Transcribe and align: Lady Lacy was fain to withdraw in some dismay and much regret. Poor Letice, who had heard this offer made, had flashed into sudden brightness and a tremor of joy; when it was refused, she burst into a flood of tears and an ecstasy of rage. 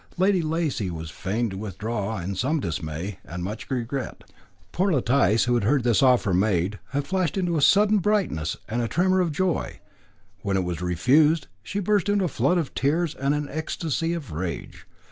Lady 0.17 0.41
Lacy 0.41 0.89
was 0.89 1.11
fain 1.11 1.51
to 1.51 1.57
withdraw 1.57 2.17
in 2.17 2.33
some 2.33 2.59
dismay 2.59 3.19
and 3.23 3.43
much 3.43 3.69
regret. 3.69 4.23
Poor 4.71 4.91
Letice, 4.91 5.43
who 5.43 5.53
had 5.53 5.63
heard 5.63 5.83
this 5.83 6.01
offer 6.01 6.33
made, 6.33 6.79
had 6.89 7.05
flashed 7.05 7.37
into 7.37 7.59
sudden 7.59 7.99
brightness 7.99 8.57
and 8.67 8.81
a 8.81 8.87
tremor 8.87 9.21
of 9.21 9.31
joy; 9.31 9.79
when 10.39 10.57
it 10.57 10.63
was 10.63 10.81
refused, 10.81 11.45
she 11.61 11.79
burst 11.79 12.09
into 12.09 12.25
a 12.25 12.27
flood 12.27 12.57
of 12.57 12.73
tears 12.73 13.13
and 13.13 13.35
an 13.35 13.47
ecstasy 13.49 14.13
of 14.15 14.31
rage. 14.31 14.87